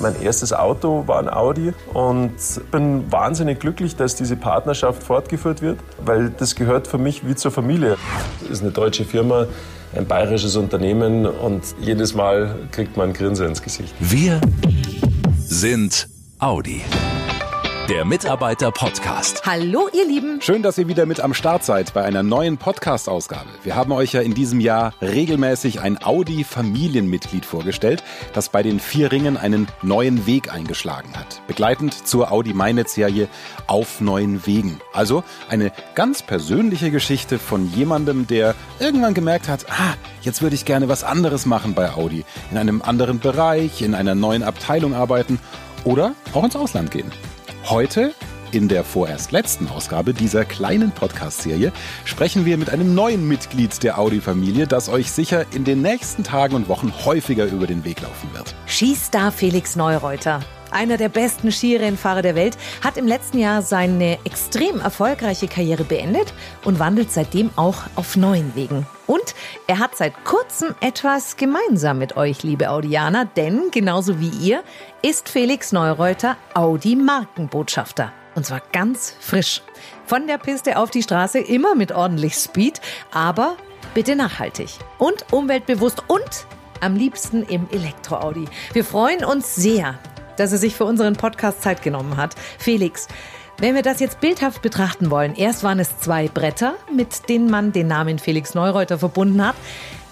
Mein 0.00 0.20
erstes 0.22 0.54
Auto 0.54 1.06
war 1.06 1.18
ein 1.18 1.28
Audi 1.28 1.74
und 1.92 2.32
bin 2.70 3.12
wahnsinnig 3.12 3.60
glücklich, 3.60 3.96
dass 3.96 4.16
diese 4.16 4.34
Partnerschaft 4.34 5.02
fortgeführt 5.02 5.60
wird, 5.60 5.78
weil 6.02 6.30
das 6.30 6.54
gehört 6.54 6.86
für 6.86 6.96
mich 6.96 7.26
wie 7.26 7.34
zur 7.34 7.50
Familie. 7.50 7.98
Das 8.40 8.50
ist 8.50 8.62
eine 8.62 8.70
deutsche 8.70 9.04
Firma, 9.04 9.46
ein 9.94 10.06
bayerisches 10.06 10.56
Unternehmen 10.56 11.26
und 11.26 11.62
jedes 11.80 12.14
Mal 12.14 12.56
kriegt 12.72 12.96
man 12.96 13.10
ein 13.10 13.12
Grinsen 13.12 13.46
ins 13.46 13.62
Gesicht. 13.62 13.94
Wir 14.00 14.40
sind 15.46 16.08
Audi. 16.38 16.82
Der 17.90 18.04
Mitarbeiter-Podcast. 18.04 19.44
Hallo, 19.44 19.88
ihr 19.92 20.06
Lieben. 20.06 20.40
Schön, 20.40 20.62
dass 20.62 20.78
ihr 20.78 20.86
wieder 20.86 21.06
mit 21.06 21.18
am 21.18 21.34
Start 21.34 21.64
seid 21.64 21.92
bei 21.92 22.04
einer 22.04 22.22
neuen 22.22 22.56
Podcast-Ausgabe. 22.56 23.48
Wir 23.64 23.74
haben 23.74 23.90
euch 23.90 24.12
ja 24.12 24.20
in 24.20 24.32
diesem 24.32 24.60
Jahr 24.60 24.94
regelmäßig 25.02 25.80
ein 25.80 26.00
Audi-Familienmitglied 26.00 27.44
vorgestellt, 27.44 28.04
das 28.32 28.48
bei 28.48 28.62
den 28.62 28.78
vier 28.78 29.10
Ringen 29.10 29.36
einen 29.36 29.66
neuen 29.82 30.24
Weg 30.24 30.54
eingeschlagen 30.54 31.16
hat. 31.16 31.42
Begleitend 31.48 32.06
zur 32.06 32.30
Audi 32.30 32.54
Meinetz-Serie 32.54 33.28
Auf 33.66 34.00
neuen 34.00 34.46
Wegen. 34.46 34.80
Also 34.92 35.24
eine 35.48 35.72
ganz 35.96 36.22
persönliche 36.22 36.92
Geschichte 36.92 37.40
von 37.40 37.68
jemandem, 37.74 38.28
der 38.28 38.54
irgendwann 38.78 39.14
gemerkt 39.14 39.48
hat, 39.48 39.66
ah, 39.68 39.94
jetzt 40.22 40.42
würde 40.42 40.54
ich 40.54 40.64
gerne 40.64 40.88
was 40.88 41.02
anderes 41.02 41.44
machen 41.44 41.74
bei 41.74 41.90
Audi. 41.90 42.24
In 42.52 42.56
einem 42.56 42.82
anderen 42.82 43.18
Bereich, 43.18 43.82
in 43.82 43.96
einer 43.96 44.14
neuen 44.14 44.44
Abteilung 44.44 44.94
arbeiten 44.94 45.40
oder 45.82 46.14
auch 46.34 46.44
ins 46.44 46.54
Ausland 46.54 46.92
gehen. 46.92 47.10
Heute 47.68 48.14
in 48.52 48.68
der 48.68 48.82
vorerst 48.82 49.30
letzten 49.30 49.68
Ausgabe 49.68 50.12
dieser 50.12 50.44
kleinen 50.44 50.90
Podcast-Serie 50.90 51.72
sprechen 52.04 52.44
wir 52.44 52.56
mit 52.56 52.70
einem 52.70 52.94
neuen 52.94 53.28
Mitglied 53.28 53.82
der 53.82 53.98
Audi-Familie, 53.98 54.66
das 54.66 54.88
euch 54.88 55.12
sicher 55.12 55.44
in 55.54 55.64
den 55.64 55.82
nächsten 55.82 56.24
Tagen 56.24 56.56
und 56.56 56.68
Wochen 56.68 56.92
häufiger 57.04 57.44
über 57.46 57.66
den 57.66 57.84
Weg 57.84 58.00
laufen 58.00 58.32
wird. 58.32 58.56
Skistar 58.66 59.30
Felix 59.30 59.76
Neureuter. 59.76 60.40
Einer 60.70 60.96
der 60.96 61.08
besten 61.08 61.50
Skirennfahrer 61.50 62.22
der 62.22 62.34
Welt, 62.34 62.56
hat 62.82 62.96
im 62.96 63.06
letzten 63.06 63.38
Jahr 63.38 63.62
seine 63.62 64.18
extrem 64.24 64.80
erfolgreiche 64.80 65.48
Karriere 65.48 65.84
beendet 65.84 66.32
und 66.64 66.78
wandelt 66.78 67.10
seitdem 67.10 67.50
auch 67.56 67.82
auf 67.96 68.16
neuen 68.16 68.54
Wegen. 68.54 68.86
Und 69.06 69.34
er 69.66 69.80
hat 69.80 69.96
seit 69.96 70.24
kurzem 70.24 70.74
etwas 70.80 71.36
gemeinsam 71.36 71.98
mit 71.98 72.16
euch, 72.16 72.44
liebe 72.44 72.70
Audianer, 72.70 73.24
denn 73.24 73.70
genauso 73.72 74.20
wie 74.20 74.28
ihr 74.28 74.62
ist 75.02 75.28
Felix 75.28 75.72
Neureuter 75.72 76.36
Audi-Markenbotschafter. 76.54 78.12
Und 78.36 78.46
zwar 78.46 78.62
ganz 78.72 79.16
frisch. 79.18 79.62
Von 80.06 80.28
der 80.28 80.38
Piste 80.38 80.78
auf 80.78 80.90
die 80.90 81.02
Straße, 81.02 81.40
immer 81.40 81.74
mit 81.74 81.90
ordentlich 81.90 82.34
Speed, 82.34 82.80
aber 83.10 83.56
bitte 83.94 84.14
nachhaltig 84.14 84.68
und 84.98 85.32
umweltbewusst 85.32 86.04
und 86.06 86.46
am 86.80 86.94
liebsten 86.94 87.42
im 87.42 87.68
Elektro-Audi. 87.70 88.46
Wir 88.72 88.84
freuen 88.84 89.24
uns 89.24 89.54
sehr, 89.54 89.98
dass 90.40 90.52
er 90.52 90.58
sich 90.58 90.74
für 90.74 90.84
unseren 90.84 91.16
Podcast 91.16 91.62
Zeit 91.62 91.82
genommen 91.82 92.16
hat. 92.16 92.34
Felix, 92.58 93.08
wenn 93.58 93.74
wir 93.74 93.82
das 93.82 94.00
jetzt 94.00 94.20
bildhaft 94.20 94.62
betrachten 94.62 95.10
wollen, 95.10 95.34
erst 95.34 95.62
waren 95.62 95.78
es 95.78 95.98
zwei 95.98 96.28
Bretter, 96.28 96.74
mit 96.94 97.28
denen 97.28 97.50
man 97.50 97.72
den 97.72 97.88
Namen 97.88 98.18
Felix 98.18 98.54
Neureuter 98.54 98.98
verbunden 98.98 99.46
hat. 99.46 99.54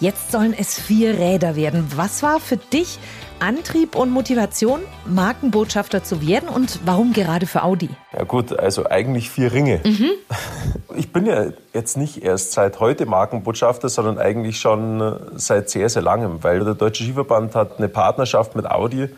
Jetzt 0.00 0.30
sollen 0.30 0.54
es 0.56 0.78
vier 0.78 1.18
Räder 1.18 1.56
werden. 1.56 1.90
Was 1.96 2.22
war 2.22 2.40
für 2.40 2.58
dich 2.58 2.98
Antrieb 3.40 3.96
und 3.96 4.10
Motivation, 4.10 4.80
Markenbotschafter 5.06 6.04
zu 6.04 6.26
werden 6.26 6.48
und 6.48 6.80
warum 6.84 7.14
gerade 7.14 7.46
für 7.46 7.62
Audi? 7.62 7.88
Ja 8.12 8.24
gut, 8.24 8.56
also 8.56 8.86
eigentlich 8.86 9.30
vier 9.30 9.52
Ringe. 9.52 9.80
Mhm. 9.84 10.10
Ich 10.96 11.12
bin 11.12 11.26
ja 11.26 11.52
jetzt 11.72 11.96
nicht 11.96 12.24
erst 12.24 12.52
seit 12.52 12.80
heute 12.80 13.06
Markenbotschafter, 13.06 13.88
sondern 13.88 14.18
eigentlich 14.18 14.58
schon 14.58 15.16
seit 15.36 15.70
sehr, 15.70 15.88
sehr 15.88 16.02
langem, 16.02 16.42
weil 16.42 16.64
der 16.64 16.74
Deutsche 16.74 17.04
Skiverband 17.04 17.54
hat 17.54 17.78
eine 17.78 17.88
Partnerschaft 17.88 18.56
mit 18.56 18.68
Audi 18.68 19.08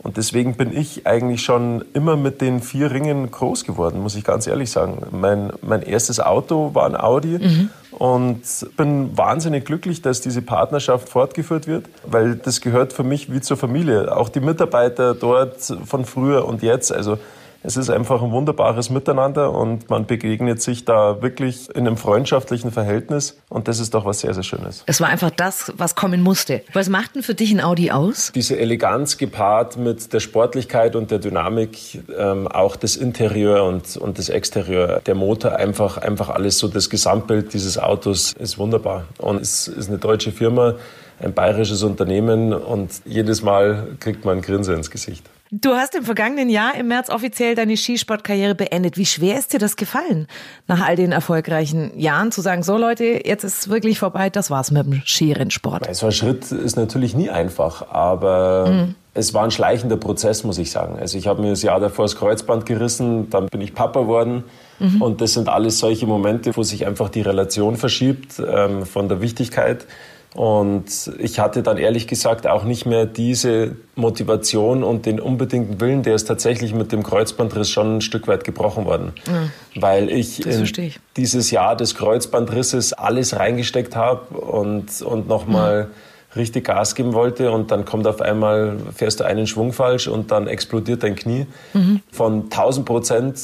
und 0.00 0.16
deswegen 0.16 0.54
bin 0.54 0.76
ich 0.76 1.06
eigentlich 1.06 1.42
schon 1.42 1.84
immer 1.92 2.16
mit 2.16 2.40
den 2.40 2.60
vier 2.62 2.92
Ringen 2.92 3.30
groß 3.30 3.64
geworden, 3.64 4.00
muss 4.00 4.14
ich 4.14 4.22
ganz 4.22 4.46
ehrlich 4.46 4.70
sagen. 4.70 5.02
Mein, 5.10 5.52
mein 5.60 5.82
erstes 5.82 6.20
Auto 6.20 6.74
war 6.74 6.86
ein 6.86 6.96
Audi 6.96 7.38
mhm. 7.38 7.70
und 7.90 8.40
bin 8.76 9.18
wahnsinnig 9.18 9.64
glücklich, 9.64 10.00
dass 10.00 10.20
diese 10.20 10.40
Partnerschaft 10.40 11.08
fortgeführt 11.08 11.66
wird, 11.66 11.86
weil 12.06 12.36
das 12.36 12.60
gehört 12.60 12.92
für 12.92 13.02
mich 13.02 13.32
wie 13.32 13.40
zur 13.40 13.56
Familie. 13.56 14.16
Auch 14.16 14.28
die 14.28 14.40
Mitarbeiter 14.40 15.14
dort 15.14 15.56
von 15.84 16.04
früher 16.04 16.46
und 16.46 16.62
jetzt. 16.62 16.92
Also 16.92 17.18
es 17.62 17.76
ist 17.76 17.90
einfach 17.90 18.22
ein 18.22 18.30
wunderbares 18.30 18.88
Miteinander 18.88 19.52
und 19.52 19.90
man 19.90 20.06
begegnet 20.06 20.62
sich 20.62 20.84
da 20.84 21.20
wirklich 21.22 21.68
in 21.74 21.86
einem 21.86 21.96
freundschaftlichen 21.96 22.70
Verhältnis 22.70 23.36
und 23.48 23.66
das 23.66 23.80
ist 23.80 23.94
doch 23.94 24.04
was 24.04 24.20
sehr, 24.20 24.32
sehr 24.32 24.44
Schönes. 24.44 24.84
Es 24.86 25.00
war 25.00 25.08
einfach 25.08 25.30
das, 25.30 25.72
was 25.76 25.96
kommen 25.96 26.22
musste. 26.22 26.62
Was 26.72 26.88
macht 26.88 27.16
denn 27.16 27.22
für 27.22 27.34
dich 27.34 27.50
ein 27.50 27.60
Audi 27.60 27.90
aus? 27.90 28.30
Diese 28.34 28.58
Eleganz 28.58 29.18
gepaart 29.18 29.76
mit 29.76 30.12
der 30.12 30.20
Sportlichkeit 30.20 30.94
und 30.94 31.10
der 31.10 31.18
Dynamik, 31.18 32.02
ähm, 32.16 32.46
auch 32.46 32.76
das 32.76 32.96
Interieur 32.96 33.64
und, 33.64 33.96
und 33.96 34.18
das 34.18 34.28
Exterieur, 34.28 35.00
der 35.04 35.16
Motor, 35.16 35.56
einfach, 35.56 35.98
einfach 35.98 36.28
alles 36.28 36.58
so, 36.58 36.68
das 36.68 36.88
Gesamtbild 36.88 37.52
dieses 37.54 37.76
Autos 37.76 38.34
ist 38.34 38.58
wunderbar 38.58 39.06
und 39.18 39.40
es 39.40 39.66
ist 39.66 39.88
eine 39.88 39.98
deutsche 39.98 40.30
Firma, 40.30 40.74
ein 41.20 41.32
bayerisches 41.32 41.82
Unternehmen 41.82 42.52
und 42.52 42.92
jedes 43.04 43.42
Mal 43.42 43.88
kriegt 43.98 44.24
man 44.24 44.38
ein 44.38 44.42
Grinsen 44.42 44.76
ins 44.76 44.90
Gesicht. 44.90 45.24
Du 45.50 45.72
hast 45.74 45.94
im 45.94 46.04
vergangenen 46.04 46.50
Jahr 46.50 46.74
im 46.74 46.88
März 46.88 47.08
offiziell 47.08 47.54
deine 47.54 47.76
Skisportkarriere 47.76 48.54
beendet. 48.54 48.98
Wie 48.98 49.06
schwer 49.06 49.38
ist 49.38 49.54
dir 49.54 49.58
das 49.58 49.76
gefallen, 49.76 50.26
nach 50.66 50.86
all 50.86 50.94
den 50.94 51.10
erfolgreichen 51.10 51.98
Jahren 51.98 52.32
zu 52.32 52.42
sagen, 52.42 52.62
so 52.62 52.76
Leute, 52.76 53.22
jetzt 53.24 53.44
ist 53.44 53.58
es 53.60 53.68
wirklich 53.70 53.98
vorbei, 53.98 54.28
das 54.28 54.50
war's 54.50 54.70
mit 54.70 54.84
dem 54.84 55.00
Skirennsport? 55.06 55.94
So 55.94 56.06
ein 56.06 56.12
Schritt 56.12 56.52
ist 56.52 56.76
natürlich 56.76 57.14
nie 57.14 57.30
einfach, 57.30 57.90
aber 57.90 58.70
mhm. 58.70 58.94
es 59.14 59.32
war 59.32 59.44
ein 59.44 59.50
schleichender 59.50 59.96
Prozess, 59.96 60.44
muss 60.44 60.58
ich 60.58 60.70
sagen. 60.70 60.98
Also 60.98 61.16
ich 61.16 61.26
habe 61.26 61.40
mir 61.40 61.50
das 61.50 61.62
Jahr 61.62 61.80
davor 61.80 62.04
das 62.04 62.16
Kreuzband 62.16 62.66
gerissen, 62.66 63.30
dann 63.30 63.46
bin 63.46 63.62
ich 63.62 63.74
Papa 63.74 64.02
geworden. 64.02 64.44
Mhm. 64.80 65.00
Und 65.00 65.22
das 65.22 65.32
sind 65.32 65.48
alles 65.48 65.78
solche 65.78 66.06
Momente, 66.06 66.54
wo 66.58 66.62
sich 66.62 66.86
einfach 66.86 67.08
die 67.08 67.22
Relation 67.22 67.76
verschiebt 67.76 68.34
ähm, 68.46 68.84
von 68.84 69.08
der 69.08 69.22
Wichtigkeit 69.22 69.86
und 70.34 70.84
ich 71.18 71.38
hatte 71.40 71.62
dann 71.62 71.78
ehrlich 71.78 72.06
gesagt 72.06 72.46
auch 72.46 72.64
nicht 72.64 72.84
mehr 72.84 73.06
diese 73.06 73.76
Motivation 73.94 74.84
und 74.84 75.06
den 75.06 75.20
unbedingten 75.20 75.80
Willen, 75.80 76.02
der 76.02 76.14
ist 76.14 76.26
tatsächlich 76.26 76.74
mit 76.74 76.92
dem 76.92 77.02
Kreuzbandriss 77.02 77.70
schon 77.70 77.96
ein 77.96 78.00
Stück 78.02 78.28
weit 78.28 78.44
gebrochen 78.44 78.84
worden. 78.84 79.12
Mhm. 79.26 79.80
Weil 79.80 80.10
ich, 80.10 80.46
ich, 80.46 81.00
dieses 81.16 81.50
Jahr 81.50 81.76
des 81.76 81.94
Kreuzbandrisses 81.94 82.92
alles 82.92 83.36
reingesteckt 83.38 83.96
habe 83.96 84.36
und, 84.36 85.00
und 85.00 85.28
nochmal 85.28 85.84
mhm. 85.84 85.90
richtig 86.36 86.66
Gas 86.66 86.94
geben 86.94 87.14
wollte. 87.14 87.50
Und 87.50 87.70
dann 87.70 87.86
kommt 87.86 88.06
auf 88.06 88.20
einmal, 88.20 88.76
fährst 88.94 89.20
du 89.20 89.24
einen 89.24 89.46
Schwung 89.46 89.72
falsch 89.72 90.08
und 90.08 90.30
dann 90.30 90.46
explodiert 90.46 91.04
dein 91.04 91.16
Knie. 91.16 91.46
Mhm. 91.72 92.00
Von 92.12 92.44
1000 92.44 92.84
Prozent 92.84 93.38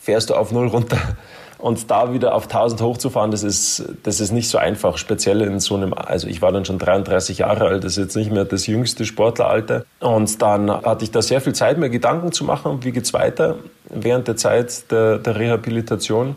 fährst 0.00 0.30
du 0.30 0.34
auf 0.34 0.52
null 0.52 0.68
runter. 0.68 0.98
Und 1.60 1.90
da 1.90 2.12
wieder 2.14 2.34
auf 2.34 2.44
1000 2.44 2.80
hochzufahren, 2.80 3.30
das 3.30 3.42
ist, 3.42 3.84
das 4.02 4.20
ist 4.20 4.32
nicht 4.32 4.48
so 4.48 4.56
einfach, 4.56 4.96
speziell 4.96 5.42
in 5.42 5.60
so 5.60 5.76
einem, 5.76 5.92
also 5.92 6.26
ich 6.26 6.40
war 6.40 6.52
dann 6.52 6.64
schon 6.64 6.78
33 6.78 7.38
Jahre 7.38 7.66
alt, 7.66 7.84
das 7.84 7.92
ist 7.92 7.98
jetzt 7.98 8.16
nicht 8.16 8.32
mehr 8.32 8.46
das 8.46 8.66
jüngste 8.66 9.04
Sportleralter. 9.04 9.84
Und 10.00 10.40
dann 10.40 10.70
hatte 10.70 11.04
ich 11.04 11.10
da 11.10 11.20
sehr 11.20 11.40
viel 11.42 11.52
Zeit, 11.52 11.76
mir 11.76 11.90
Gedanken 11.90 12.32
zu 12.32 12.44
machen, 12.44 12.82
wie 12.82 12.92
geht's 12.92 13.12
weiter 13.12 13.56
während 13.90 14.28
der 14.28 14.36
Zeit 14.36 14.90
der, 14.90 15.18
der 15.18 15.36
Rehabilitation. 15.36 16.36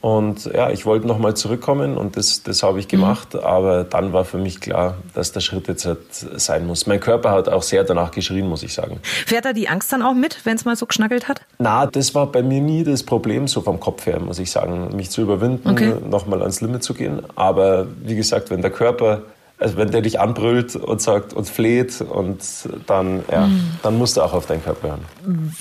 Und 0.00 0.44
ja, 0.52 0.70
ich 0.70 0.84
wollte 0.84 1.06
nochmal 1.06 1.34
zurückkommen 1.34 1.96
und 1.96 2.16
das, 2.16 2.42
das 2.42 2.62
habe 2.62 2.78
ich 2.78 2.88
gemacht. 2.88 3.34
Mhm. 3.34 3.40
Aber 3.40 3.84
dann 3.84 4.12
war 4.12 4.24
für 4.24 4.38
mich 4.38 4.60
klar, 4.60 4.96
dass 5.14 5.32
der 5.32 5.40
Schritt 5.40 5.66
jetzt 5.68 5.86
halt 5.86 6.00
sein 6.12 6.66
muss. 6.66 6.86
Mein 6.86 7.00
Körper 7.00 7.30
hat 7.30 7.48
auch 7.48 7.62
sehr 7.62 7.84
danach 7.84 8.10
geschrien, 8.10 8.46
muss 8.46 8.62
ich 8.62 8.74
sagen. 8.74 9.00
Fährt 9.02 9.46
da 9.46 9.52
die 9.52 9.68
Angst 9.68 9.92
dann 9.92 10.02
auch 10.02 10.14
mit, 10.14 10.44
wenn 10.44 10.56
es 10.56 10.64
mal 10.64 10.76
so 10.76 10.86
geschnackelt 10.86 11.28
hat? 11.28 11.40
Na, 11.58 11.86
das 11.86 12.14
war 12.14 12.26
bei 12.26 12.42
mir 12.42 12.60
nie 12.60 12.84
das 12.84 13.02
Problem, 13.02 13.48
so 13.48 13.62
vom 13.62 13.80
Kopf 13.80 14.04
her, 14.06 14.20
muss 14.20 14.38
ich 14.38 14.50
sagen, 14.50 14.94
mich 14.94 15.10
zu 15.10 15.22
überwinden, 15.22 15.70
okay. 15.70 15.94
nochmal 16.08 16.40
ans 16.42 16.60
Limit 16.60 16.82
zu 16.82 16.92
gehen. 16.94 17.22
Aber 17.34 17.86
wie 18.02 18.16
gesagt, 18.16 18.50
wenn 18.50 18.60
der 18.60 18.70
Körper 18.70 19.22
also 19.58 19.76
wenn 19.76 19.90
der 19.90 20.02
dich 20.02 20.18
anbrüllt 20.18 20.74
und 20.74 21.00
sagt 21.00 21.32
und 21.32 21.48
fleht 21.48 22.00
und 22.00 22.40
dann, 22.86 23.22
ja, 23.30 23.46
mhm. 23.46 23.70
dann 23.82 23.96
musst 23.96 24.16
du 24.16 24.22
auch 24.22 24.32
auf 24.32 24.46
deinen 24.46 24.64
Körper 24.64 24.88
hören. 24.88 25.04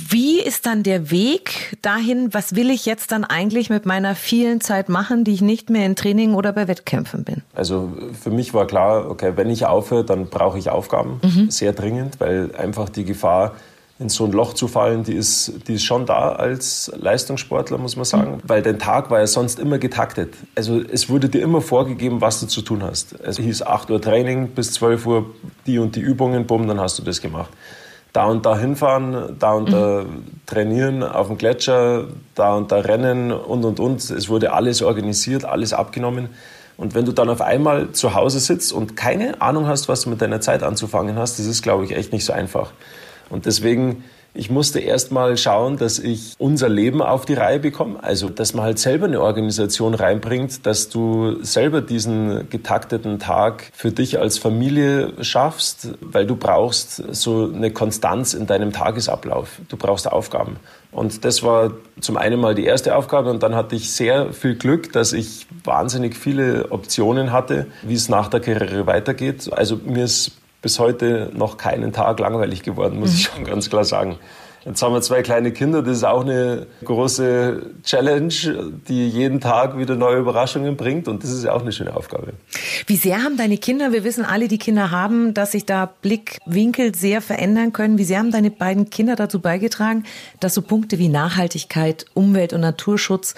Wie 0.09 0.39
ist 0.39 0.65
dann 0.65 0.83
der 0.83 1.11
Weg 1.11 1.77
dahin? 1.81 2.33
Was 2.33 2.55
will 2.55 2.71
ich 2.71 2.85
jetzt 2.85 3.11
dann 3.11 3.23
eigentlich 3.23 3.69
mit 3.69 3.85
meiner 3.85 4.15
vielen 4.15 4.61
Zeit 4.61 4.89
machen, 4.89 5.23
die 5.23 5.33
ich 5.33 5.41
nicht 5.41 5.69
mehr 5.69 5.85
in 5.85 5.95
Training 5.95 6.33
oder 6.33 6.53
bei 6.53 6.67
Wettkämpfen 6.67 7.23
bin? 7.23 7.43
Also 7.53 7.93
für 8.19 8.31
mich 8.31 8.53
war 8.53 8.65
klar, 8.65 9.09
okay, 9.09 9.33
wenn 9.35 9.49
ich 9.49 9.65
aufhöre, 9.65 10.03
dann 10.03 10.27
brauche 10.27 10.57
ich 10.57 10.69
Aufgaben, 10.69 11.19
mhm. 11.23 11.51
sehr 11.51 11.73
dringend, 11.73 12.19
weil 12.19 12.49
einfach 12.55 12.89
die 12.89 13.05
Gefahr 13.05 13.53
in 13.99 14.09
so 14.09 14.25
ein 14.25 14.31
Loch 14.31 14.53
zu 14.53 14.67
fallen, 14.67 15.03
die 15.03 15.13
ist, 15.13 15.67
die 15.67 15.75
ist 15.75 15.83
schon 15.83 16.05
da 16.05 16.33
als 16.33 16.91
Leistungssportler, 16.95 17.77
muss 17.77 17.95
man 17.95 18.05
sagen. 18.05 18.41
Weil 18.43 18.63
dein 18.63 18.79
Tag 18.79 19.11
war 19.11 19.19
ja 19.19 19.27
sonst 19.27 19.59
immer 19.59 19.77
getaktet. 19.77 20.33
Also 20.55 20.81
es 20.81 21.09
wurde 21.09 21.29
dir 21.29 21.41
immer 21.41 21.61
vorgegeben, 21.61 22.19
was 22.19 22.39
du 22.39 22.47
zu 22.47 22.61
tun 22.63 22.83
hast. 22.83 23.13
Es 23.21 23.37
hieß 23.37 23.61
8 23.61 23.91
Uhr 23.91 24.01
Training, 24.01 24.49
bis 24.49 24.73
12 24.73 25.05
Uhr 25.05 25.25
die 25.67 25.77
und 25.77 25.95
die 25.95 25.99
Übungen, 25.99 26.47
bumm, 26.47 26.67
dann 26.67 26.79
hast 26.79 26.97
du 26.97 27.03
das 27.03 27.21
gemacht. 27.21 27.51
Da 28.13 28.25
und 28.25 28.45
da 28.45 28.57
hinfahren, 28.57 29.37
da 29.39 29.53
und 29.53 29.71
da 29.71 30.03
mhm. 30.03 30.23
trainieren 30.45 31.03
auf 31.03 31.27
dem 31.27 31.37
Gletscher, 31.37 32.07
da 32.35 32.55
und 32.55 32.71
da 32.71 32.77
rennen 32.77 33.31
und 33.31 33.63
und 33.63 33.79
und. 33.79 34.09
Es 34.09 34.27
wurde 34.29 34.53
alles 34.53 34.81
organisiert, 34.81 35.45
alles 35.45 35.73
abgenommen. 35.73 36.29
Und 36.77 36.95
wenn 36.95 37.05
du 37.05 37.11
dann 37.11 37.29
auf 37.29 37.41
einmal 37.41 37.91
zu 37.91 38.15
Hause 38.15 38.39
sitzt 38.39 38.73
und 38.73 38.97
keine 38.97 39.41
Ahnung 39.41 39.67
hast, 39.67 39.87
was 39.87 40.01
du 40.01 40.09
mit 40.09 40.21
deiner 40.21 40.41
Zeit 40.41 40.63
anzufangen 40.63 41.15
hast, 41.15 41.39
das 41.39 41.45
ist, 41.45 41.61
glaube 41.61 41.85
ich, 41.85 41.95
echt 41.95 42.11
nicht 42.11 42.25
so 42.25 42.33
einfach. 42.33 42.71
Und 43.29 43.45
deswegen 43.45 44.03
ich 44.35 44.49
musste 44.49 44.79
erst 44.79 45.11
mal 45.11 45.37
schauen, 45.37 45.77
dass 45.77 45.99
ich 45.99 46.33
unser 46.39 46.67
Leben 46.67 47.03
auf 47.03 47.25
die 47.25 47.35
Reihe 47.35 47.59
bekomme. 47.59 48.03
Also, 48.03 48.29
dass 48.29 48.55
man 48.55 48.65
halt 48.65 48.79
selber 48.79 49.05
eine 49.05 49.21
Organisation 49.21 49.93
reinbringt, 49.93 50.65
dass 50.65 50.89
du 50.89 51.43
selber 51.43 51.81
diesen 51.81 52.49
getakteten 52.49 53.19
Tag 53.19 53.69
für 53.73 53.91
dich 53.91 54.19
als 54.19 54.39
Familie 54.39 55.13
schaffst, 55.21 55.89
weil 56.01 56.25
du 56.25 56.35
brauchst 56.35 57.03
so 57.13 57.51
eine 57.53 57.69
Konstanz 57.69 58.33
in 58.33 58.47
deinem 58.47 58.73
Tagesablauf. 58.73 59.59
Du 59.69 59.77
brauchst 59.77 60.11
Aufgaben. 60.11 60.55
Und 60.91 61.25
das 61.25 61.43
war 61.43 61.73
zum 61.99 62.17
einen 62.17 62.39
mal 62.39 62.55
die 62.55 62.65
erste 62.65 62.95
Aufgabe 62.95 63.29
und 63.29 63.43
dann 63.43 63.55
hatte 63.55 63.75
ich 63.75 63.91
sehr 63.91 64.33
viel 64.33 64.55
Glück, 64.55 64.93
dass 64.93 65.13
ich 65.13 65.47
wahnsinnig 65.63 66.15
viele 66.15 66.71
Optionen 66.71 67.31
hatte, 67.31 67.67
wie 67.83 67.95
es 67.95 68.09
nach 68.09 68.29
der 68.29 68.39
Karriere 68.39 68.87
weitergeht. 68.87 69.51
Also 69.51 69.77
mir 69.77 70.05
ist 70.05 70.31
bis 70.63 70.79
heute 70.79 71.29
noch 71.35 71.57
keinen 71.57 71.93
Tag 71.93 72.19
langweilig 72.19 72.63
geworden, 72.63 72.99
muss 72.99 73.13
ich 73.13 73.29
mhm. 73.29 73.35
schon 73.35 73.43
ganz 73.45 73.69
klar 73.69 73.85
sagen. 73.85 74.17
Jetzt 74.65 74.81
haben 74.81 74.93
wir 74.93 75.01
zwei 75.01 75.21
kleine 75.23 75.51
Kinder, 75.51 75.81
das 75.81 75.97
ist 75.97 76.03
auch 76.05 76.21
eine 76.21 76.67
große 76.85 77.73
Challenge, 77.83 78.33
die 78.87 79.09
jeden 79.09 79.41
Tag 79.41 79.77
wieder 79.77 79.95
neue 79.95 80.19
Überraschungen 80.19 80.77
bringt 80.77 81.09
und 81.09 81.21
das 81.21 81.31
ist 81.31 81.43
ja 81.43 81.51
auch 81.51 81.61
eine 81.61 81.73
schöne 81.73 81.93
Aufgabe. 81.93 82.31
Wie 82.87 82.95
sehr 82.95 83.21
haben 83.21 83.35
deine 83.35 83.57
Kinder, 83.57 83.91
wir 83.91 84.05
wissen 84.05 84.23
alle, 84.23 84.47
die 84.47 84.57
Kinder 84.57 84.89
haben, 84.89 85.33
dass 85.33 85.51
sich 85.51 85.65
da 85.65 85.93
Blickwinkel 86.01 86.95
sehr 86.95 87.19
verändern 87.19 87.73
können. 87.73 87.97
Wie 87.97 88.05
sehr 88.05 88.19
haben 88.19 88.31
deine 88.31 88.51
beiden 88.51 88.89
Kinder 88.89 89.17
dazu 89.17 89.41
beigetragen, 89.41 90.05
dass 90.39 90.53
so 90.53 90.61
Punkte 90.61 90.97
wie 90.97 91.09
Nachhaltigkeit, 91.09 92.05
Umwelt 92.13 92.53
und 92.53 92.61
Naturschutz 92.61 93.35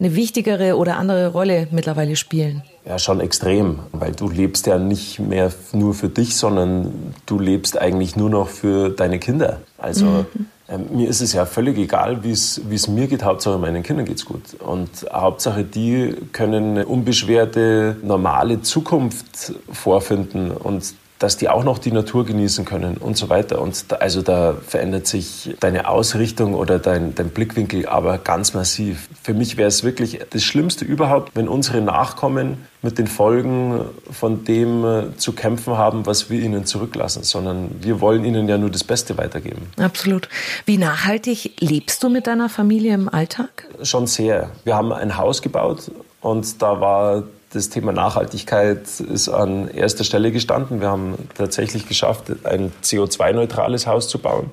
eine 0.00 0.16
wichtigere 0.16 0.78
oder 0.78 0.96
andere 0.96 1.28
Rolle 1.28 1.68
mittlerweile 1.70 2.16
spielen? 2.16 2.62
Ja, 2.84 2.98
schon 2.98 3.20
extrem, 3.20 3.78
weil 3.92 4.12
du 4.12 4.28
lebst 4.28 4.66
ja 4.66 4.76
nicht 4.76 5.20
mehr 5.20 5.52
nur 5.72 5.94
für 5.94 6.08
dich, 6.08 6.36
sondern 6.36 7.14
du 7.26 7.38
lebst 7.38 7.78
eigentlich 7.78 8.16
nur 8.16 8.28
noch 8.28 8.48
für 8.48 8.90
deine 8.90 9.20
Kinder. 9.20 9.60
Also 9.78 10.04
mhm. 10.04 10.46
äh, 10.66 10.78
mir 10.78 11.08
ist 11.08 11.20
es 11.20 11.32
ja 11.32 11.46
völlig 11.46 11.78
egal, 11.78 12.24
wie 12.24 12.32
es 12.32 12.88
mir 12.88 13.06
geht, 13.06 13.22
Hauptsache 13.22 13.58
meinen 13.58 13.84
Kindern 13.84 14.04
geht's 14.04 14.24
gut. 14.24 14.54
Und 14.58 14.90
Hauptsache 15.12 15.62
die 15.62 16.16
können 16.32 16.72
eine 16.72 16.86
unbeschwerte, 16.86 17.98
normale 18.02 18.62
Zukunft 18.62 19.54
vorfinden 19.70 20.50
und 20.50 20.94
dass 21.22 21.36
die 21.36 21.48
auch 21.48 21.62
noch 21.62 21.78
die 21.78 21.92
Natur 21.92 22.26
genießen 22.26 22.64
können 22.64 22.96
und 22.96 23.16
so 23.16 23.28
weiter. 23.28 23.60
Und 23.60 23.92
da, 23.92 23.96
also 23.96 24.22
da 24.22 24.56
verändert 24.66 25.06
sich 25.06 25.54
deine 25.60 25.88
Ausrichtung 25.88 26.54
oder 26.54 26.80
dein, 26.80 27.14
dein 27.14 27.30
Blickwinkel 27.30 27.86
aber 27.86 28.18
ganz 28.18 28.54
massiv. 28.54 29.08
Für 29.22 29.32
mich 29.32 29.56
wäre 29.56 29.68
es 29.68 29.84
wirklich 29.84 30.18
das 30.30 30.42
Schlimmste 30.42 30.84
überhaupt, 30.84 31.30
wenn 31.36 31.46
unsere 31.46 31.80
Nachkommen 31.80 32.66
mit 32.82 32.98
den 32.98 33.06
Folgen 33.06 33.84
von 34.10 34.44
dem 34.44 34.84
äh, 34.84 35.16
zu 35.16 35.32
kämpfen 35.32 35.78
haben, 35.78 36.06
was 36.06 36.28
wir 36.28 36.40
ihnen 36.40 36.66
zurücklassen, 36.66 37.22
sondern 37.22 37.70
wir 37.80 38.00
wollen 38.00 38.24
ihnen 38.24 38.48
ja 38.48 38.58
nur 38.58 38.70
das 38.70 38.82
Beste 38.82 39.16
weitergeben. 39.16 39.68
Absolut. 39.76 40.28
Wie 40.66 40.78
nachhaltig 40.78 41.52
lebst 41.60 42.02
du 42.02 42.08
mit 42.08 42.26
deiner 42.26 42.48
Familie 42.48 42.94
im 42.94 43.08
Alltag? 43.08 43.68
Schon 43.84 44.08
sehr. 44.08 44.50
Wir 44.64 44.74
haben 44.74 44.92
ein 44.92 45.16
Haus 45.16 45.40
gebaut 45.40 45.92
und 46.20 46.60
da 46.60 46.80
war 46.80 47.22
das 47.52 47.68
Thema 47.68 47.92
Nachhaltigkeit 47.92 49.00
ist 49.00 49.28
an 49.28 49.68
erster 49.68 50.04
Stelle 50.04 50.32
gestanden. 50.32 50.80
Wir 50.80 50.88
haben 50.88 51.14
tatsächlich 51.34 51.86
geschafft, 51.86 52.32
ein 52.44 52.72
CO2-neutrales 52.82 53.86
Haus 53.86 54.08
zu 54.08 54.18
bauen. 54.18 54.50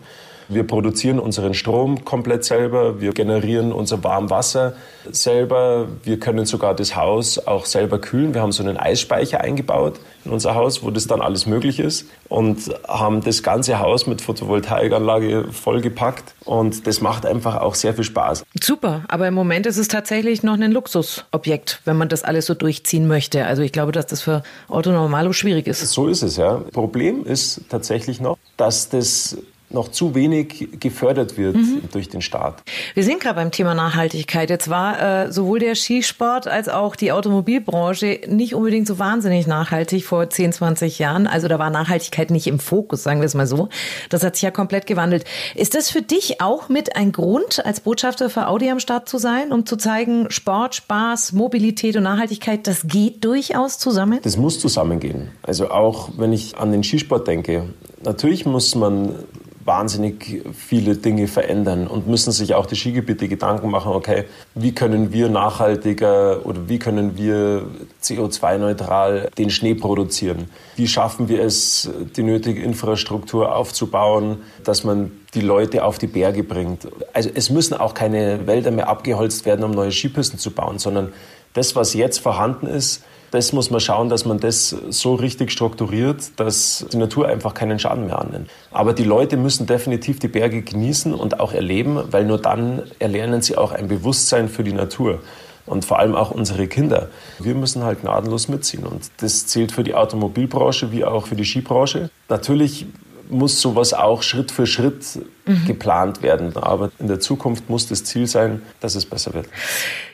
Wir 0.49 0.65
produzieren 0.65 1.19
unseren 1.19 1.53
Strom 1.53 2.03
komplett 2.03 2.43
selber. 2.43 2.99
Wir 2.99 3.13
generieren 3.13 3.71
unser 3.71 4.03
Warmwasser 4.03 4.73
selber. 5.11 5.87
Wir 6.03 6.19
können 6.19 6.47
sogar 6.47 6.73
das 6.73 6.95
Haus 6.95 7.37
auch 7.37 7.67
selber 7.67 7.99
kühlen. 7.99 8.33
Wir 8.33 8.41
haben 8.41 8.51
so 8.51 8.63
einen 8.63 8.75
Eisspeicher 8.75 9.41
eingebaut 9.41 9.99
in 10.25 10.31
unser 10.31 10.55
Haus, 10.55 10.83
wo 10.83 10.89
das 10.89 11.05
dann 11.05 11.21
alles 11.21 11.45
möglich 11.45 11.79
ist 11.79 12.07
und 12.29 12.71
haben 12.87 13.21
das 13.21 13.43
ganze 13.43 13.79
Haus 13.79 14.07
mit 14.07 14.21
Photovoltaikanlage 14.21 15.45
vollgepackt 15.51 16.33
und 16.45 16.87
das 16.87 16.99
macht 16.99 17.27
einfach 17.27 17.57
auch 17.57 17.75
sehr 17.75 17.93
viel 17.93 18.03
Spaß. 18.03 18.43
Super, 18.61 19.03
aber 19.07 19.27
im 19.27 19.35
Moment 19.35 19.67
ist 19.67 19.77
es 19.77 19.87
tatsächlich 19.87 20.41
noch 20.41 20.59
ein 20.59 20.71
Luxusobjekt, 20.71 21.81
wenn 21.85 21.95
man 21.95 22.09
das 22.09 22.23
alles 22.23 22.47
so 22.47 22.55
durchziehen 22.55 23.07
möchte. 23.07 23.45
Also 23.45 23.61
ich 23.61 23.71
glaube, 23.71 23.91
dass 23.91 24.07
das 24.07 24.21
für 24.21 24.41
Otto 24.67 24.91
Normalo 24.91 25.31
schwierig 25.31 25.67
ist. 25.67 25.87
So 25.91 26.07
ist 26.07 26.23
es, 26.23 26.37
ja. 26.37 26.55
Problem 26.73 27.23
ist 27.23 27.61
tatsächlich 27.69 28.19
noch, 28.19 28.37
dass 28.57 28.89
das 28.89 29.37
noch 29.69 29.89
zu 29.89 30.15
wenig 30.15 30.79
gefördert 30.79 31.37
wird 31.37 31.55
mhm. 31.55 31.81
durch 31.91 32.09
den 32.09 32.21
Staat. 32.21 32.63
Wir 32.95 33.03
sind 33.03 33.19
gerade 33.19 33.35
beim 33.35 33.51
Thema 33.51 33.75
Nachhaltigkeit. 33.75 34.49
Jetzt 34.49 34.69
war 34.69 35.25
äh, 35.25 35.31
sowohl 35.31 35.59
der 35.59 35.75
Skisport 35.75 36.47
als 36.47 36.69
auch 36.69 36.95
die 36.95 37.11
Automobilbranche 37.11 38.21
nicht 38.27 38.55
unbedingt 38.55 38.87
so 38.87 38.97
wahnsinnig 38.97 39.45
nachhaltig 39.45 40.05
vor 40.05 40.29
10, 40.29 40.53
20 40.53 40.97
Jahren. 40.99 41.27
Also 41.27 41.47
da 41.47 41.59
war 41.59 41.69
Nachhaltigkeit 41.69 42.31
nicht 42.31 42.47
im 42.47 42.59
Fokus, 42.59 43.03
sagen 43.03 43.21
wir 43.21 43.25
es 43.25 43.35
mal 43.35 43.47
so. 43.47 43.69
Das 44.09 44.23
hat 44.23 44.35
sich 44.35 44.43
ja 44.43 44.51
komplett 44.51 44.87
gewandelt. 44.87 45.25
Ist 45.55 45.75
das 45.75 45.89
für 45.89 46.01
dich 46.01 46.41
auch 46.41 46.69
mit 46.69 46.95
ein 46.95 47.11
Grund, 47.11 47.63
als 47.63 47.81
Botschafter 47.81 48.29
für 48.29 48.47
Audi 48.47 48.69
am 48.69 48.79
Start 48.79 49.07
zu 49.07 49.17
sein, 49.17 49.51
um 49.51 49.65
zu 49.65 49.77
zeigen, 49.77 50.31
Sport, 50.31 50.75
Spaß, 50.75 51.33
Mobilität 51.33 51.95
und 51.95 52.03
Nachhaltigkeit, 52.03 52.65
das 52.65 52.87
geht 52.87 53.23
durchaus 53.23 53.77
zusammen? 53.77 54.19
Das 54.23 54.37
muss 54.37 54.59
zusammengehen. 54.59 55.29
Also 55.43 55.69
auch 55.69 56.09
wenn 56.17 56.33
ich 56.33 56.57
an 56.57 56.71
den 56.71 56.83
Skisport 56.83 57.27
denke, 57.27 57.65
natürlich 58.03 58.45
muss 58.45 58.75
man 58.75 59.15
wahnsinnig 59.65 60.41
viele 60.53 60.95
Dinge 60.95 61.27
verändern 61.27 61.87
und 61.87 62.07
müssen 62.07 62.31
sich 62.31 62.53
auch 62.53 62.65
die 62.65 62.75
Skigebiete 62.75 63.27
Gedanken 63.27 63.69
machen, 63.69 63.91
okay, 63.91 64.23
wie 64.55 64.73
können 64.73 65.11
wir 65.11 65.29
nachhaltiger 65.29 66.45
oder 66.45 66.69
wie 66.69 66.79
können 66.79 67.17
wir 67.17 67.63
CO2-neutral 68.01 69.29
den 69.37 69.49
Schnee 69.49 69.75
produzieren? 69.75 70.49
Wie 70.75 70.87
schaffen 70.87 71.29
wir 71.29 71.43
es, 71.43 71.89
die 72.15 72.23
nötige 72.23 72.63
Infrastruktur 72.63 73.55
aufzubauen, 73.55 74.37
dass 74.63 74.83
man 74.83 75.11
die 75.33 75.41
Leute 75.41 75.83
auf 75.83 75.97
die 75.97 76.07
Berge 76.07 76.43
bringt? 76.43 76.87
Also 77.13 77.29
es 77.33 77.49
müssen 77.49 77.75
auch 77.75 77.93
keine 77.93 78.47
Wälder 78.47 78.71
mehr 78.71 78.87
abgeholzt 78.87 79.45
werden, 79.45 79.63
um 79.63 79.71
neue 79.71 79.91
Skipisten 79.91 80.39
zu 80.39 80.51
bauen, 80.51 80.79
sondern 80.79 81.13
das, 81.53 81.75
was 81.75 81.93
jetzt 81.93 82.19
vorhanden 82.19 82.67
ist, 82.67 83.03
das 83.31 83.53
muss 83.53 83.69
man 83.69 83.79
schauen, 83.79 84.09
dass 84.09 84.25
man 84.25 84.39
das 84.39 84.69
so 84.69 85.15
richtig 85.15 85.51
strukturiert, 85.51 86.31
dass 86.37 86.85
die 86.91 86.97
Natur 86.97 87.27
einfach 87.27 87.53
keinen 87.53 87.79
Schaden 87.79 88.07
mehr 88.07 88.19
annimmt. 88.19 88.49
Aber 88.71 88.93
die 88.93 89.03
Leute 89.03 89.37
müssen 89.37 89.67
definitiv 89.67 90.19
die 90.19 90.27
Berge 90.27 90.61
genießen 90.61 91.13
und 91.13 91.39
auch 91.39 91.53
erleben, 91.53 92.01
weil 92.11 92.25
nur 92.25 92.39
dann 92.39 92.83
erlernen 92.99 93.41
sie 93.41 93.57
auch 93.57 93.71
ein 93.71 93.87
Bewusstsein 93.87 94.49
für 94.49 94.63
die 94.63 94.73
Natur 94.73 95.19
und 95.65 95.85
vor 95.85 95.99
allem 95.99 96.15
auch 96.15 96.31
unsere 96.31 96.67
Kinder. 96.67 97.09
Wir 97.39 97.53
müssen 97.53 97.83
halt 97.83 98.01
gnadenlos 98.01 98.47
mitziehen 98.47 98.85
und 98.85 99.11
das 99.17 99.45
zählt 99.45 99.71
für 99.71 99.83
die 99.83 99.93
Automobilbranche 99.93 100.91
wie 100.91 101.05
auch 101.05 101.27
für 101.27 101.35
die 101.35 101.45
Skibranche. 101.45 102.09
Natürlich 102.27 102.87
muss 103.29 103.61
sowas 103.61 103.93
auch 103.93 104.23
Schritt 104.23 104.51
für 104.51 104.65
Schritt 104.65 105.19
mhm. 105.45 105.65
geplant 105.65 106.21
werden. 106.21 106.55
Aber 106.57 106.91
in 106.99 107.07
der 107.07 107.19
Zukunft 107.19 107.69
muss 107.69 107.87
das 107.87 108.03
Ziel 108.03 108.27
sein, 108.27 108.61
dass 108.79 108.95
es 108.95 109.05
besser 109.05 109.33
wird. 109.33 109.47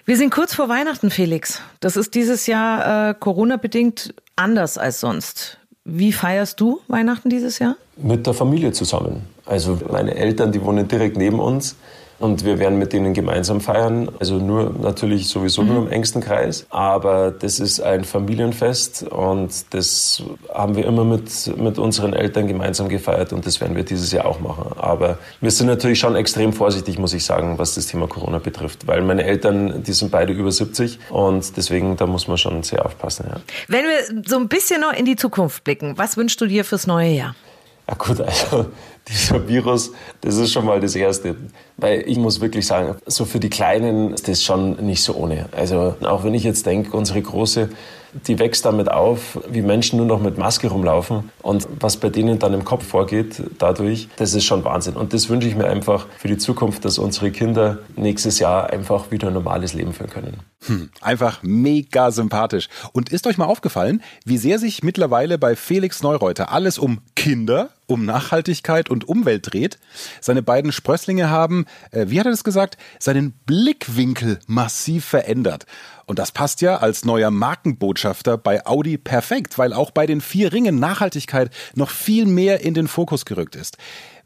Wir 0.05 0.17
sind 0.17 0.29
kurz 0.29 0.53
vor 0.53 0.69
Weihnachten, 0.69 1.09
Felix. 1.09 1.61
Das 1.79 1.97
ist 1.97 2.13
dieses 2.13 2.47
Jahr 2.47 3.09
äh, 3.09 3.13
Corona-bedingt 3.13 4.13
anders 4.35 4.77
als 4.77 4.99
sonst. 4.99 5.57
Wie 5.83 6.11
feierst 6.11 6.59
du 6.59 6.81
Weihnachten 6.87 7.29
dieses 7.29 7.59
Jahr? 7.59 7.75
Mit 7.97 8.25
der 8.25 8.33
Familie 8.33 8.71
zusammen. 8.71 9.23
Also 9.45 9.79
meine 9.91 10.15
Eltern, 10.15 10.51
die 10.51 10.61
wohnen 10.63 10.87
direkt 10.87 11.17
neben 11.17 11.39
uns 11.39 11.75
und 12.19 12.45
wir 12.45 12.59
werden 12.59 12.79
mit 12.79 12.93
denen 12.93 13.13
gemeinsam 13.13 13.61
feiern. 13.61 14.09
Also 14.19 14.37
nur 14.37 14.73
natürlich 14.81 15.27
sowieso 15.27 15.63
mhm. 15.63 15.67
nur 15.67 15.77
im 15.83 15.91
engsten 15.91 16.21
Kreis. 16.21 16.65
Aber 16.69 17.31
das 17.31 17.59
ist 17.59 17.81
ein 17.81 18.03
Familienfest 18.03 19.03
und 19.03 19.73
das 19.73 20.23
haben 20.53 20.75
wir 20.75 20.85
immer 20.85 21.03
mit, 21.03 21.57
mit 21.57 21.77
unseren 21.77 22.13
Eltern 22.13 22.47
gemeinsam 22.47 22.89
gefeiert 22.89 23.33
und 23.33 23.45
das 23.45 23.61
werden 23.61 23.75
wir 23.75 23.83
dieses 23.83 24.11
Jahr 24.11 24.25
auch 24.25 24.39
machen. 24.39 24.71
Aber 24.77 25.17
wir 25.41 25.51
sind 25.51 25.67
natürlich 25.67 25.99
schon 25.99 26.15
extrem 26.15 26.53
vorsichtig, 26.53 26.97
muss 26.99 27.13
ich 27.13 27.25
sagen, 27.25 27.57
was 27.57 27.75
das 27.75 27.87
Thema 27.87 28.07
Corona 28.07 28.39
betrifft. 28.39 28.87
Weil 28.87 29.01
meine 29.01 29.23
Eltern, 29.23 29.83
die 29.83 29.93
sind 29.93 30.11
beide 30.11 30.33
über 30.33 30.51
70 30.51 30.99
und 31.09 31.57
deswegen, 31.57 31.97
da 31.97 32.05
muss 32.05 32.27
man 32.27 32.37
schon 32.37 32.63
sehr 32.63 32.85
aufpassen. 32.85 33.25
Ja. 33.29 33.41
Wenn 33.67 33.83
wir 33.83 34.23
so 34.27 34.37
ein 34.37 34.47
bisschen 34.47 34.81
noch 34.81 34.93
in 34.93 35.05
die 35.05 35.15
Zukunft 35.15 35.63
blicken, 35.63 35.97
was 35.97 36.17
wünschst 36.17 36.39
du 36.39 36.45
dir 36.45 36.63
fürs 36.63 36.87
neue 36.87 37.11
Jahr? 37.11 37.35
Ja 37.87 37.95
gut, 37.95 38.19
also 38.19 38.67
dieser 39.09 39.47
Virus, 39.47 39.91
das 40.21 40.35
ist 40.37 40.51
schon 40.51 40.65
mal 40.65 40.79
das 40.79 40.95
Erste. 40.95 41.35
Weil 41.77 42.03
ich 42.07 42.17
muss 42.17 42.41
wirklich 42.41 42.65
sagen, 42.65 42.95
so 43.05 43.25
für 43.25 43.39
die 43.39 43.49
Kleinen 43.49 44.13
ist 44.13 44.27
das 44.27 44.41
schon 44.43 44.85
nicht 44.85 45.03
so 45.03 45.13
ohne. 45.13 45.47
Also 45.51 45.95
auch 46.01 46.23
wenn 46.23 46.33
ich 46.33 46.43
jetzt 46.43 46.65
denke, 46.65 46.95
unsere 46.95 47.21
Große, 47.21 47.69
die 48.27 48.39
wächst 48.39 48.65
damit 48.65 48.89
auf, 48.89 49.39
wie 49.49 49.61
Menschen 49.61 49.97
nur 49.97 50.05
noch 50.05 50.21
mit 50.21 50.37
Maske 50.37 50.69
rumlaufen 50.69 51.31
und 51.41 51.67
was 51.79 51.97
bei 51.97 52.09
denen 52.09 52.39
dann 52.39 52.53
im 52.53 52.63
Kopf 52.63 52.85
vorgeht 52.85 53.43
dadurch, 53.57 54.07
das 54.15 54.33
ist 54.33 54.45
schon 54.45 54.63
Wahnsinn. 54.63 54.95
Und 54.95 55.13
das 55.13 55.29
wünsche 55.29 55.47
ich 55.47 55.55
mir 55.55 55.67
einfach 55.67 56.07
für 56.17 56.29
die 56.29 56.37
Zukunft, 56.37 56.85
dass 56.85 56.97
unsere 56.97 57.31
Kinder 57.31 57.79
nächstes 57.95 58.39
Jahr 58.39 58.69
einfach 58.69 59.11
wieder 59.11 59.27
ein 59.27 59.33
normales 59.33 59.73
Leben 59.73 59.93
führen 59.93 60.09
können. 60.09 60.37
Hm, 60.65 60.89
einfach 61.01 61.43
mega 61.43 62.11
sympathisch. 62.11 62.69
Und 62.93 63.09
ist 63.09 63.27
euch 63.27 63.37
mal 63.37 63.45
aufgefallen, 63.45 64.01
wie 64.23 64.37
sehr 64.37 64.59
sich 64.59 64.81
mittlerweile 64.81 65.37
bei 65.37 65.55
Felix 65.55 66.01
Neureuter 66.01 66.51
alles 66.51 66.79
um 66.79 67.01
Kinder, 67.15 67.69
um 67.87 68.05
Nachhaltigkeit 68.05 68.89
und 68.89 69.07
Umwelt 69.07 69.53
dreht? 69.53 69.79
Seine 70.21 70.43
beiden 70.43 70.71
Sprösslinge 70.71 71.29
haben, 71.29 71.65
äh, 71.91 72.05
wie 72.09 72.19
hat 72.19 72.25
er 72.25 72.31
das 72.31 72.43
gesagt, 72.43 72.77
seinen 72.99 73.31
Blickwinkel 73.45 74.39
massiv 74.47 75.05
verändert. 75.05 75.65
Und 76.05 76.19
das 76.19 76.31
passt 76.31 76.61
ja 76.61 76.77
als 76.77 77.03
neuer 77.03 77.31
Markenbotschafter 77.31 78.37
bei 78.37 78.65
Audi 78.65 78.97
perfekt, 78.97 79.57
weil 79.57 79.73
auch 79.73 79.91
bei 79.91 80.05
den 80.05 80.21
vier 80.21 80.53
Ringen 80.53 80.79
Nachhaltigkeit 80.79 81.49
noch 81.73 81.89
viel 81.89 82.25
mehr 82.25 82.61
in 82.61 82.73
den 82.75 82.87
Fokus 82.87 83.25
gerückt 83.25 83.55
ist. 83.55 83.77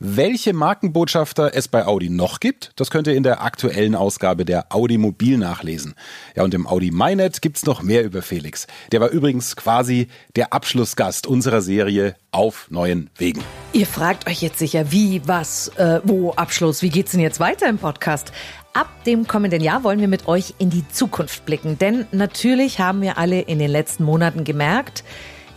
Welche 0.01 0.53
Markenbotschafter 0.53 1.53
es 1.53 1.68
bei 1.68 1.86
Audi 1.86 2.10
noch 2.10 2.39
gibt, 2.39 2.72
das 2.77 2.89
könnt 2.89 3.08
ihr 3.08 3.15
in 3.15 3.24
der 3.24 3.41
aktuellen 3.41 3.96
Ausgabe 3.96 4.46
der 4.46 4.74
Audi 4.74 4.98
Mobil 4.98 5.38
nachlesen. 5.38 5.94
Ja, 6.38 6.44
und 6.44 6.53
im 6.53 6.68
Audi 6.68 6.89
MyNet 6.89 7.41
gibt's 7.41 7.65
noch 7.65 7.82
mehr 7.82 8.06
über 8.06 8.22
Felix. 8.22 8.65
Der 8.94 9.01
war 9.01 9.10
übrigens 9.10 9.58
quasi 9.58 10.08
der 10.38 10.53
Abschlussgast 10.53 11.27
unserer 11.27 11.62
Serie 11.62 12.15
auf 12.32 12.68
neuen 12.70 13.10
Wegen. 13.18 13.44
Ihr 13.74 13.86
fragt 13.86 14.25
euch 14.29 14.41
jetzt 14.41 14.60
sicher, 14.60 14.89
wie, 14.89 15.22
was, 15.25 15.68
äh, 15.75 16.00
wo, 16.06 16.32
Abschluss, 16.32 16.82
wie 16.82 16.91
geht's 16.91 17.12
denn 17.12 17.20
jetzt 17.20 17.41
weiter 17.41 17.68
im 17.68 17.77
Podcast? 17.77 18.32
Ab 18.72 19.03
dem 19.03 19.27
kommenden 19.27 19.62
Jahr 19.62 19.84
wollen 19.84 20.00
wir 20.00 20.08
mit 20.08 20.29
euch 20.29 20.53
in 20.60 20.70
die 20.70 20.88
Zukunft 20.88 21.46
blicken, 21.46 21.77
denn 21.77 22.06
natürlich 22.13 22.79
haben 22.79 23.01
wir 23.01 23.18
alle 23.18 23.41
in 23.41 23.60
den 23.60 23.70
letzten 23.70 24.06
Monaten 24.06 24.46
gemerkt, 24.46 25.03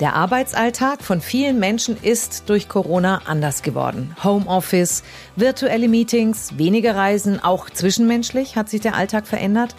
der 0.02 0.16
Arbeitsalltag 0.16 1.00
von 1.04 1.20
vielen 1.20 1.60
Menschen 1.60 1.96
ist 1.96 2.50
durch 2.50 2.68
Corona 2.68 3.22
anders 3.24 3.62
geworden. 3.62 4.16
Homeoffice, 4.24 5.04
virtuelle 5.36 5.86
Meetings, 5.86 6.58
weniger 6.58 6.96
Reisen, 6.96 7.38
auch 7.40 7.70
zwischenmenschlich 7.70 8.56
hat 8.56 8.68
sich 8.68 8.80
der 8.80 8.96
Alltag 8.96 9.28
verändert. 9.28 9.76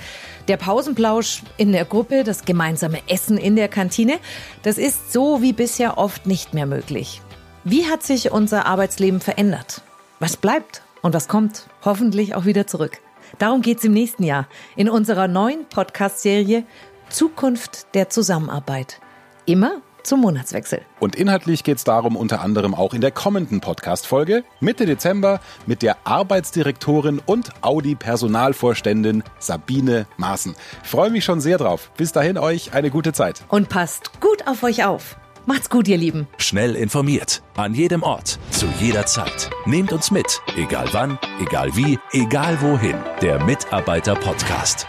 Der 0.47 0.55
Pausenplausch 0.55 1.43
in 1.57 1.73
der 1.73 1.83
Gruppe, 1.83 2.23
das 2.23 2.45
gemeinsame 2.45 2.99
Essen 3.09 3.37
in 3.37 3.57
der 3.57 3.67
Kantine, 3.67 4.13
das 4.61 4.77
ist 4.77 5.11
so 5.11 5.41
wie 5.41 5.51
bisher 5.51 5.97
oft 5.97 6.25
nicht 6.25 6.53
mehr 6.53 6.67
möglich. 6.67 7.21
Wie 7.65 7.87
hat 7.87 8.01
sich 8.01 8.31
unser 8.31 8.65
Arbeitsleben 8.65 9.19
verändert? 9.19 9.81
Was 10.21 10.37
bleibt 10.37 10.83
und 11.01 11.13
was 11.13 11.27
kommt? 11.27 11.67
Hoffentlich 11.83 12.33
auch 12.33 12.45
wieder 12.45 12.65
zurück. 12.65 12.99
Darum 13.39 13.61
geht's 13.61 13.83
im 13.83 13.91
nächsten 13.91 14.23
Jahr 14.23 14.47
in 14.77 14.87
unserer 14.87 15.27
neuen 15.27 15.65
Podcast-Serie 15.65 16.63
Zukunft 17.09 17.93
der 17.93 18.09
Zusammenarbeit. 18.09 19.01
Immer 19.45 19.81
zum 20.03 20.22
Monatswechsel. 20.22 20.81
Und 21.00 21.15
inhaltlich 21.15 21.63
geht 21.63 21.77
es 21.77 21.83
darum 21.83 22.15
unter 22.15 22.41
anderem 22.41 22.75
auch 22.75 22.93
in 22.93 23.01
der 23.01 23.12
kommenden 23.12 23.62
Podcast-Folge 23.62 24.43
Mitte 24.60 24.86
Dezember 24.86 25.39
mit 25.65 25.81
der 25.81 25.98
Arbeitsdirektorin 26.05 27.22
und 27.25 27.50
Audi-Personalvorständin 27.62 29.24
Sabine 29.39 30.05
Maaßen. 30.17 30.55
Freue 30.83 31.10
mich 31.10 31.24
schon 31.25 31.41
sehr 31.41 31.57
drauf. 31.57 31.91
Bis 31.98 32.12
dahin 32.12 32.38
euch 32.38 32.74
eine 32.74 32.89
gute 32.89 33.13
Zeit. 33.13 33.43
Und 33.50 33.69
passt 33.69 34.19
gut 34.19 34.48
auf 34.48 34.63
euch 34.63 34.86
auf. 34.86 35.17
Macht's 35.45 35.69
gut, 35.69 35.89
ihr 35.89 35.98
Lieben. 35.98 36.27
Schnell 36.38 36.75
informiert. 36.75 37.43
An 37.57 37.74
jedem 37.74 38.01
Ort. 38.01 38.39
Zu 38.51 38.67
jeder 38.79 39.05
Zeit. 39.05 39.50
Nehmt 39.65 39.91
uns 39.91 40.10
mit. 40.10 40.41
Egal 40.55 40.88
wann, 40.93 41.19
egal 41.41 41.75
wie, 41.75 42.00
egal 42.13 42.62
wohin. 42.62 42.95
Der 43.22 43.43
Mitarbeiter-Podcast. 43.43 44.88